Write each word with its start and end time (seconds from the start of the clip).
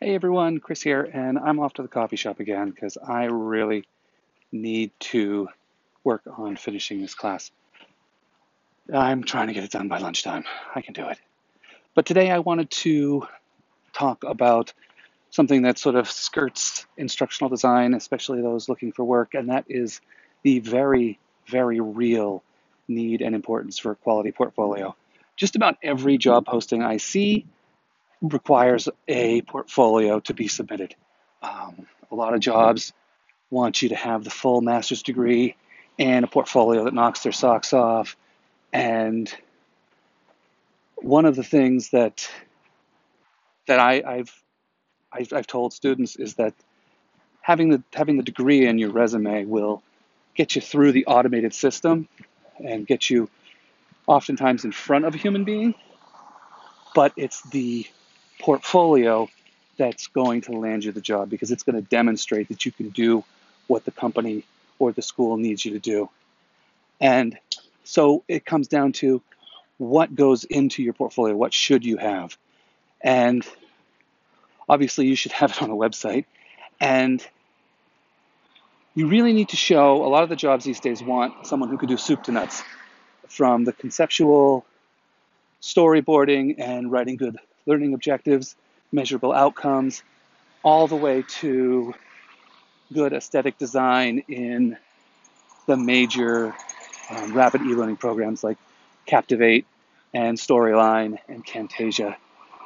Hey 0.00 0.14
everyone, 0.14 0.60
Chris 0.60 0.80
here, 0.80 1.02
and 1.02 1.38
I'm 1.38 1.60
off 1.60 1.74
to 1.74 1.82
the 1.82 1.88
coffee 1.88 2.16
shop 2.16 2.40
again 2.40 2.70
because 2.70 2.96
I 2.96 3.24
really 3.24 3.84
need 4.50 4.92
to 5.00 5.48
work 6.02 6.22
on 6.38 6.56
finishing 6.56 7.02
this 7.02 7.14
class. 7.14 7.50
I'm 8.92 9.24
trying 9.24 9.48
to 9.48 9.52
get 9.52 9.64
it 9.64 9.70
done 9.70 9.88
by 9.88 9.98
lunchtime. 9.98 10.44
I 10.74 10.80
can 10.80 10.94
do 10.94 11.06
it. 11.08 11.18
But 11.94 12.06
today 12.06 12.30
I 12.30 12.38
wanted 12.38 12.70
to 12.70 13.26
talk 13.92 14.24
about 14.24 14.72
something 15.30 15.62
that 15.62 15.78
sort 15.78 15.94
of 15.94 16.10
skirts 16.10 16.86
instructional 16.96 17.48
design, 17.50 17.94
especially 17.94 18.40
those 18.40 18.68
looking 18.68 18.92
for 18.92 19.04
work, 19.04 19.34
and 19.34 19.50
that 19.50 19.66
is 19.68 20.00
the 20.42 20.60
very, 20.60 21.18
very 21.46 21.80
real 21.80 22.42
need 22.88 23.20
and 23.22 23.34
importance 23.34 23.78
for 23.78 23.92
a 23.92 23.96
quality 23.96 24.32
portfolio. 24.32 24.94
Just 25.36 25.56
about 25.56 25.76
every 25.82 26.18
job 26.18 26.46
posting 26.46 26.82
I 26.82 26.96
see 26.96 27.46
requires 28.22 28.88
a 29.08 29.42
portfolio 29.42 30.20
to 30.20 30.34
be 30.34 30.48
submitted. 30.48 30.94
Um, 31.42 31.86
a 32.10 32.14
lot 32.14 32.34
of 32.34 32.40
jobs 32.40 32.92
want 33.50 33.82
you 33.82 33.90
to 33.90 33.96
have 33.96 34.24
the 34.24 34.30
full 34.30 34.60
master's 34.60 35.02
degree 35.02 35.56
and 35.98 36.24
a 36.24 36.28
portfolio 36.28 36.84
that 36.84 36.94
knocks 36.94 37.22
their 37.22 37.32
socks 37.32 37.72
off. 37.72 38.16
And 38.72 39.32
one 40.96 41.24
of 41.24 41.36
the 41.36 41.42
things 41.42 41.90
that 41.90 42.30
that 43.66 43.78
I, 43.78 44.02
I've, 44.06 44.42
I've 45.12 45.32
I've 45.32 45.46
told 45.46 45.72
students 45.72 46.16
is 46.16 46.34
that 46.34 46.54
having 47.40 47.70
the 47.70 47.82
having 47.92 48.16
the 48.16 48.22
degree 48.22 48.66
in 48.66 48.78
your 48.78 48.90
resume 48.90 49.44
will 49.44 49.82
get 50.34 50.54
you 50.54 50.60
through 50.62 50.92
the 50.92 51.06
automated 51.06 51.54
system 51.54 52.08
and 52.64 52.86
get 52.86 53.10
you 53.10 53.28
oftentimes 54.06 54.64
in 54.64 54.72
front 54.72 55.04
of 55.04 55.14
a 55.14 55.18
human 55.18 55.44
being. 55.44 55.74
But 56.94 57.12
it's 57.16 57.42
the 57.50 57.86
portfolio 58.40 59.28
that's 59.76 60.08
going 60.08 60.42
to 60.42 60.52
land 60.52 60.84
you 60.84 60.92
the 60.92 61.00
job 61.00 61.30
because 61.30 61.50
it's 61.50 61.62
going 61.62 61.76
to 61.76 61.88
demonstrate 61.88 62.48
that 62.48 62.66
you 62.66 62.72
can 62.72 62.90
do 62.90 63.24
what 63.66 63.84
the 63.84 63.90
company 63.90 64.44
or 64.78 64.92
the 64.92 65.02
school 65.02 65.36
needs 65.36 65.64
you 65.64 65.72
to 65.72 65.78
do. 65.78 66.08
And 67.00 67.38
so 67.84 68.24
it 68.28 68.44
comes 68.44 68.68
down 68.68 68.92
to 68.92 69.22
what 69.78 70.14
goes 70.14 70.44
into 70.44 70.82
your 70.82 70.92
portfolio, 70.92 71.34
what 71.34 71.54
should 71.54 71.84
you 71.84 71.96
have? 71.96 72.36
And 73.00 73.46
obviously, 74.68 75.06
you 75.06 75.16
should 75.16 75.32
have 75.32 75.52
it 75.52 75.62
on 75.62 75.70
a 75.70 75.74
website. 75.74 76.26
And 76.78 77.26
you 78.94 79.08
really 79.08 79.32
need 79.32 79.50
to 79.50 79.56
show 79.56 80.04
a 80.04 80.08
lot 80.08 80.22
of 80.22 80.28
the 80.28 80.36
jobs 80.36 80.64
these 80.64 80.80
days 80.80 81.02
want 81.02 81.46
someone 81.46 81.70
who 81.70 81.78
could 81.78 81.88
do 81.88 81.96
soup 81.96 82.24
to 82.24 82.32
nuts 82.32 82.62
from 83.28 83.64
the 83.64 83.72
conceptual 83.72 84.66
storyboarding 85.62 86.56
and 86.58 86.90
writing 86.90 87.16
good 87.16 87.38
learning 87.66 87.94
objectives, 87.94 88.56
measurable 88.92 89.32
outcomes, 89.32 90.02
all 90.62 90.86
the 90.86 90.96
way 90.96 91.24
to 91.40 91.94
good 92.92 93.12
aesthetic 93.12 93.58
design 93.58 94.24
in 94.28 94.76
the 95.66 95.76
major 95.76 96.54
um, 97.10 97.32
rapid 97.32 97.62
e-learning 97.62 97.96
programs 97.96 98.42
like 98.42 98.58
Captivate 99.06 99.66
and 100.12 100.36
Storyline 100.36 101.18
and 101.28 101.44
Camtasia. 101.44 102.16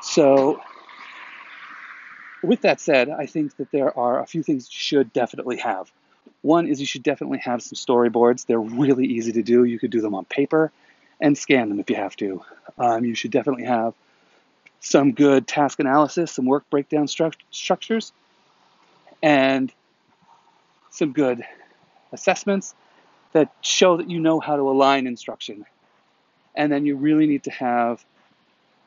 So, 0.00 0.60
with 2.42 2.62
that 2.62 2.80
said, 2.80 3.10
I 3.10 3.26
think 3.26 3.56
that 3.56 3.70
there 3.70 3.96
are 3.96 4.20
a 4.20 4.26
few 4.26 4.42
things 4.42 4.68
you 4.70 4.78
should 4.78 5.12
definitely 5.12 5.58
have. 5.58 5.90
One 6.42 6.66
is 6.66 6.80
you 6.80 6.86
should 6.86 7.02
definitely 7.02 7.38
have 7.38 7.62
some 7.62 7.76
storyboards. 7.76 8.46
They're 8.46 8.60
really 8.60 9.06
easy 9.06 9.32
to 9.32 9.42
do. 9.42 9.64
You 9.64 9.78
could 9.78 9.90
do 9.90 10.00
them 10.00 10.14
on 10.14 10.24
paper 10.24 10.70
and 11.20 11.36
scan 11.36 11.68
them 11.68 11.80
if 11.80 11.90
you 11.90 11.96
have 11.96 12.16
to. 12.16 12.42
Um, 12.78 13.04
you 13.04 13.14
should 13.14 13.30
definitely 13.30 13.64
have 13.64 13.94
some 14.80 15.12
good 15.12 15.46
task 15.46 15.80
analysis, 15.80 16.32
some 16.32 16.46
work 16.46 16.68
breakdown 16.70 17.06
stru- 17.06 17.34
structures, 17.50 18.12
and 19.22 19.72
some 20.90 21.12
good 21.12 21.42
assessments 22.12 22.74
that 23.32 23.52
show 23.60 23.98
that 23.98 24.08
you 24.08 24.20
know 24.20 24.40
how 24.40 24.56
to 24.56 24.62
align 24.62 25.06
instruction. 25.06 25.66
And 26.54 26.72
then 26.72 26.86
you 26.86 26.96
really 26.96 27.26
need 27.26 27.44
to 27.44 27.50
have 27.50 28.04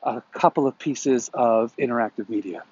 a 0.02 0.22
couple 0.32 0.66
of 0.66 0.80
pieces 0.80 1.30
of 1.34 1.76
interactive 1.78 2.30
media 2.30 2.64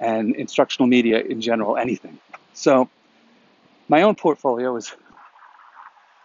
and 0.00 0.34
instructional 0.34 0.88
media 0.88 1.20
in 1.20 1.40
general, 1.40 1.76
anything. 1.76 2.18
So, 2.54 2.88
my 3.88 4.02
own 4.02 4.14
portfolio 4.14 4.74
is 4.76 4.92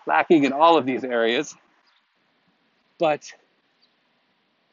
lacking 0.07 0.45
in 0.45 0.53
all 0.53 0.77
of 0.77 0.85
these 0.85 1.03
areas, 1.03 1.53
but 2.97 3.31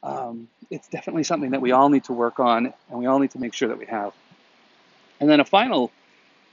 um, 0.05 0.47
it's 0.69 0.87
definitely 0.87 1.23
something 1.23 1.51
that 1.51 1.61
we 1.61 1.71
all 1.71 1.89
need 1.89 2.03
to 2.05 2.13
work 2.13 2.39
on 2.39 2.71
and 2.89 2.99
we 2.99 3.07
all 3.07 3.19
need 3.19 3.31
to 3.31 3.39
make 3.39 3.53
sure 3.53 3.67
that 3.67 3.79
we 3.79 3.87
have. 3.87 4.13
And 5.19 5.29
then 5.29 5.39
a 5.39 5.45
final 5.45 5.91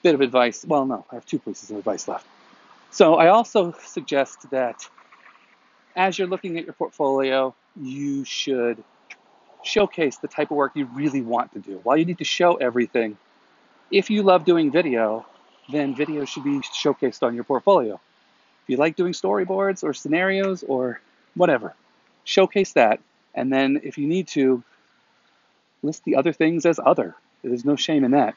bit 0.03 0.15
of 0.15 0.21
advice 0.23 0.65
well, 0.65 0.87
no, 0.87 1.05
I 1.13 1.17
have 1.17 1.27
two 1.27 1.39
pieces 1.39 1.71
of 1.71 1.77
advice 1.77 2.09
left. 2.09 2.27
So 2.91 3.15
I 3.17 3.29
also 3.29 3.75
suggest 3.85 4.51
that 4.51 4.89
as 5.95 6.19
you're 6.19 6.29
looking 6.29 6.59
at 6.59 6.65
your 6.65 6.73
portfolio, 6.73 7.55
you 7.81 8.25
should 8.25 8.83
showcase 9.63 10.17
the 10.17 10.29
type 10.29 10.51
of 10.51 10.57
work 10.57 10.73
you 10.75 10.87
really 10.87 11.21
want 11.21 11.53
to 11.53 11.59
do. 11.59 11.79
While 11.83 11.99
you 11.99 12.07
need 12.07 12.19
to 12.19 12.25
show 12.25 12.55
everything, 12.55 13.19
if 13.91 14.09
you 14.09 14.23
love 14.23 14.47
doing 14.47 14.71
video, 14.71 15.27
then 15.71 15.95
video 15.95 16.25
should 16.25 16.45
be 16.45 16.61
showcased 16.61 17.23
on 17.23 17.35
your 17.35 17.45
portfolio. 17.45 17.95
If 18.63 18.69
you 18.69 18.77
like 18.79 18.97
doing 18.97 19.13
storyboards 19.13 19.85
or 19.85 19.93
scenarios 19.93 20.63
or 20.63 21.01
whatever, 21.35 21.75
showcase 22.25 22.73
that 22.73 23.01
and 23.35 23.53
then 23.53 23.81
if 23.83 23.99
you 23.99 24.07
need 24.07 24.29
to, 24.29 24.63
list 25.83 26.05
the 26.05 26.17
other 26.17 26.33
things 26.33 26.65
as 26.65 26.79
other. 26.85 27.15
There's 27.43 27.65
no 27.65 27.77
shame 27.77 28.05
in 28.05 28.13
that. 28.13 28.37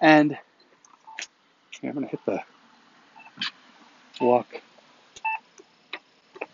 And 0.00 0.36
I'm 1.82 1.92
going 1.92 2.04
to 2.04 2.10
hit 2.10 2.24
the 2.26 2.42
walk. 4.20 4.46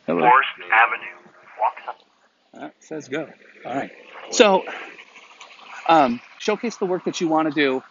Hello. 0.06 0.20
Forest 0.20 0.48
Avenue. 0.72 1.04
Walk 1.60 1.96
That 2.52 2.74
says 2.80 3.08
go. 3.08 3.28
All 3.64 3.74
right. 3.74 3.90
So, 4.30 4.64
um, 5.88 6.20
showcase 6.38 6.76
the 6.76 6.86
work 6.86 7.04
that 7.04 7.20
you 7.20 7.28
want 7.28 7.48
to 7.48 7.54
do, 7.54 7.82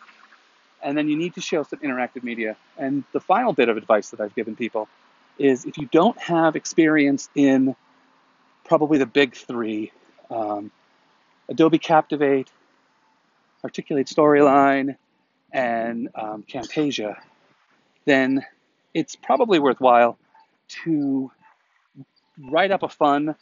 and 0.81 0.97
then 0.97 1.09
you 1.09 1.17
need 1.17 1.35
to 1.35 1.41
show 1.41 1.63
some 1.63 1.79
interactive 1.79 2.23
media. 2.23 2.55
And 2.77 3.03
the 3.13 3.19
final 3.19 3.53
bit 3.53 3.69
of 3.69 3.77
advice 3.77 4.11
that 4.11 4.19
I've 4.19 4.35
given 4.35 4.55
people 4.55 4.87
is 5.39 5.65
if 5.65 5.77
you 5.77 5.87
don't 5.91 6.19
have 6.19 6.55
experience 6.55 7.29
in 7.35 7.75
probably 8.73 8.97
the 8.97 9.05
big 9.05 9.35
three. 9.35 9.91
Um, 10.31 10.71
Adobe 11.47 11.77
Captivate, 11.77 12.49
Articulate 13.63 14.07
Storyline, 14.07 14.95
and 15.51 16.09
um, 16.15 16.41
Camtasia, 16.41 17.17
then 18.05 18.43
it's 18.95 19.15
probably 19.15 19.59
worthwhile 19.59 20.17
to 20.85 21.29
write 22.49 22.71
up 22.71 22.81
a 22.81 22.89
fun 22.89 23.35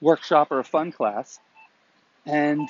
workshop 0.00 0.50
or 0.50 0.58
a 0.58 0.64
fun 0.64 0.90
class 0.90 1.38
and 2.24 2.66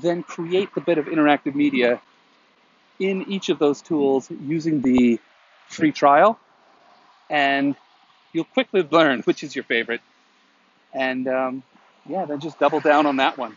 then 0.00 0.22
create 0.22 0.74
the 0.74 0.80
bit 0.80 0.96
of 0.96 1.04
interactive 1.04 1.54
media 1.54 2.00
in 2.98 3.30
each 3.30 3.50
of 3.50 3.58
those 3.58 3.82
tools 3.82 4.30
using 4.30 4.80
the 4.80 5.20
free 5.68 5.92
trial. 5.92 6.40
And 7.28 7.76
you'll 8.32 8.44
quickly 8.44 8.88
learn 8.90 9.20
which 9.24 9.44
is 9.44 9.54
your 9.54 9.64
favorite 9.64 10.00
and 10.92 11.28
um, 11.28 11.62
yeah, 12.08 12.24
then 12.24 12.40
just 12.40 12.58
double 12.58 12.80
down 12.80 13.06
on 13.06 13.16
that 13.16 13.38
one 13.38 13.56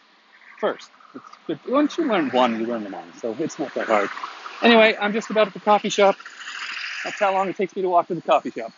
first. 0.60 0.90
It's 1.16 1.26
good. 1.48 1.60
Once 1.68 1.98
you 1.98 2.08
learn 2.08 2.30
one, 2.30 2.60
you 2.60 2.66
learn 2.66 2.84
them 2.84 2.94
all, 2.96 3.04
so 3.20 3.36
it's 3.40 3.60
not 3.60 3.74
that 3.76 3.88
hard. 3.88 4.10
Anyway, 4.62 4.96
I'm 5.00 5.14
just 5.14 5.30
about 5.30 5.48
at 5.48 5.54
the 5.54 5.60
coffee 5.60 5.90
shop. 5.90 6.16
That's 7.04 7.20
how 7.20 7.34
long 7.34 7.50
it 7.50 7.58
takes 7.58 7.76
me 7.76 7.82
to 7.82 7.90
walk 7.90 8.08
to 8.08 8.16
the 8.16 8.22
coffee 8.22 8.52
shop. 8.52 8.72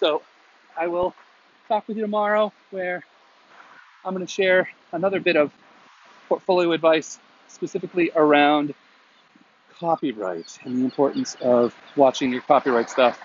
So 0.00 0.22
I 0.76 0.88
will 0.88 1.14
talk 1.68 1.86
with 1.86 1.96
you 1.96 2.02
tomorrow 2.02 2.52
where 2.70 3.04
I'm 4.04 4.14
going 4.14 4.26
to 4.26 4.32
share 4.32 4.68
another 4.92 5.20
bit 5.20 5.36
of 5.36 5.52
portfolio 6.28 6.72
advice 6.72 7.18
specifically 7.46 8.10
around 8.14 8.74
copyright 9.78 10.58
and 10.64 10.78
the 10.78 10.84
importance 10.84 11.36
of 11.40 11.74
watching 11.96 12.32
your 12.32 12.42
copyright 12.42 12.90
stuff. 12.90 13.18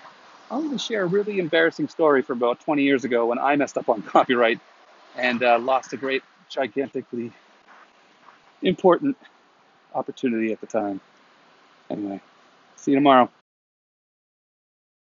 I'll 0.50 0.68
to 0.70 0.78
share 0.78 1.02
a 1.02 1.06
really 1.06 1.38
embarrassing 1.38 1.88
story 1.88 2.22
from 2.22 2.38
about 2.38 2.60
20 2.60 2.82
years 2.82 3.04
ago 3.04 3.26
when 3.26 3.38
I 3.38 3.56
messed 3.56 3.76
up 3.76 3.88
on 3.88 4.02
copyright 4.02 4.60
and 5.16 5.42
uh, 5.42 5.58
lost 5.58 5.92
a 5.92 5.96
great, 5.96 6.22
gigantically 6.48 7.32
important 8.62 9.16
opportunity 9.94 10.52
at 10.52 10.60
the 10.60 10.66
time. 10.66 11.00
Anyway, 11.90 12.20
see 12.76 12.92
you 12.92 12.96
tomorrow. 12.96 13.30